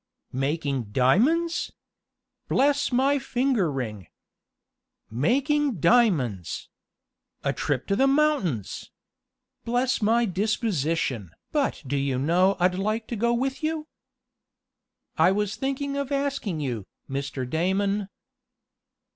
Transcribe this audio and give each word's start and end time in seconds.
"Making 0.33 0.85
diamonds! 0.85 1.73
Bless 2.47 2.91
my 2.91 3.19
finger 3.19 3.71
ring! 3.71 4.07
Making 5.11 5.75
diamonds! 5.79 6.69
A 7.43 7.53
trip 7.53 7.85
to 7.85 7.95
the 7.95 8.07
mountains! 8.07 8.89
Bless 9.63 10.01
my 10.01 10.25
disposition! 10.25 11.29
but 11.51 11.83
do 11.85 11.97
you 11.97 12.17
know 12.17 12.57
I'd 12.59 12.79
like 12.79 13.05
to 13.09 13.15
go 13.15 13.31
with 13.35 13.61
you!" 13.61 13.85
"I 15.19 15.31
was 15.31 15.55
thinking 15.55 15.95
of 15.97 16.11
asking 16.11 16.61
you, 16.61 16.87
Mr. 17.07 17.47
Damon." 17.47 18.09